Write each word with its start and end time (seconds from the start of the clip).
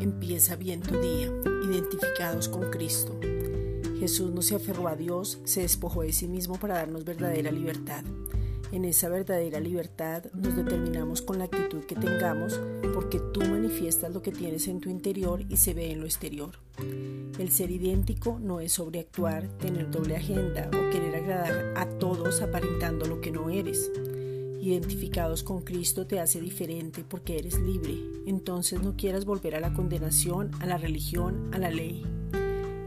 Empieza 0.00 0.56
bien 0.56 0.80
tu 0.80 0.98
día, 0.98 1.32
identificados 1.68 2.48
con 2.48 2.70
Cristo. 2.70 3.18
Jesús 3.98 4.32
no 4.32 4.42
se 4.42 4.56
aferró 4.56 4.88
a 4.88 4.96
Dios, 4.96 5.38
se 5.44 5.62
despojó 5.62 6.02
de 6.02 6.12
sí 6.12 6.28
mismo 6.28 6.58
para 6.58 6.74
darnos 6.74 7.04
verdadera 7.04 7.50
libertad. 7.50 8.04
En 8.72 8.84
esa 8.84 9.08
verdadera 9.08 9.60
libertad 9.60 10.24
nos 10.34 10.56
determinamos 10.56 11.22
con 11.22 11.38
la 11.38 11.44
actitud 11.44 11.84
que 11.84 11.94
tengamos 11.94 12.60
porque 12.92 13.20
tú 13.32 13.40
manifiestas 13.42 14.12
lo 14.12 14.20
que 14.20 14.32
tienes 14.32 14.66
en 14.66 14.80
tu 14.80 14.90
interior 14.90 15.42
y 15.48 15.56
se 15.56 15.74
ve 15.74 15.92
en 15.92 16.00
lo 16.00 16.06
exterior. 16.06 16.58
El 17.38 17.50
ser 17.50 17.70
idéntico 17.70 18.38
no 18.40 18.60
es 18.60 18.72
sobreactuar, 18.72 19.48
tener 19.58 19.90
doble 19.90 20.16
agenda 20.16 20.68
o 20.68 20.90
querer 20.90 21.16
agradar 21.16 21.74
a 21.76 21.88
todos 21.98 22.42
aparentando 22.42 23.06
lo 23.06 23.20
que 23.20 23.30
no 23.30 23.48
eres 23.50 23.90
identificados 24.68 25.42
con 25.42 25.62
Cristo 25.62 26.06
te 26.06 26.20
hace 26.20 26.40
diferente 26.40 27.04
porque 27.06 27.38
eres 27.38 27.58
libre. 27.60 27.98
Entonces 28.26 28.82
no 28.82 28.96
quieras 28.96 29.24
volver 29.24 29.54
a 29.54 29.60
la 29.60 29.74
condenación, 29.74 30.50
a 30.60 30.66
la 30.66 30.78
religión, 30.78 31.50
a 31.52 31.58
la 31.58 31.70
ley. 31.70 32.02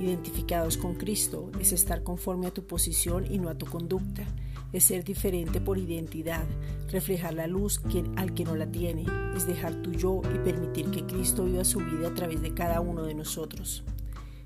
Identificados 0.00 0.76
con 0.76 0.94
Cristo 0.94 1.50
es 1.60 1.72
estar 1.72 2.02
conforme 2.02 2.46
a 2.46 2.54
tu 2.54 2.66
posición 2.66 3.30
y 3.30 3.38
no 3.38 3.48
a 3.48 3.58
tu 3.58 3.66
conducta. 3.66 4.24
Es 4.72 4.84
ser 4.84 5.04
diferente 5.04 5.60
por 5.60 5.78
identidad, 5.78 6.44
reflejar 6.88 7.34
la 7.34 7.46
luz 7.46 7.80
al 8.16 8.34
que 8.34 8.44
no 8.44 8.56
la 8.56 8.66
tiene, 8.66 9.06
es 9.34 9.46
dejar 9.46 9.82
tu 9.82 9.92
yo 9.92 10.22
y 10.34 10.38
permitir 10.38 10.90
que 10.90 11.06
Cristo 11.06 11.44
viva 11.44 11.64
su 11.64 11.78
vida 11.78 12.08
a 12.08 12.14
través 12.14 12.42
de 12.42 12.52
cada 12.52 12.80
uno 12.80 13.04
de 13.04 13.14
nosotros. 13.14 13.84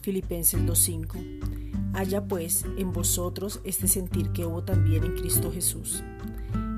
Filipenses 0.00 0.60
2.5 0.60 1.92
Haya 1.94 2.24
pues 2.26 2.64
en 2.78 2.92
vosotros 2.92 3.60
este 3.64 3.86
sentir 3.86 4.30
que 4.30 4.44
hubo 4.44 4.64
también 4.64 5.04
en 5.04 5.14
Cristo 5.14 5.52
Jesús 5.52 6.02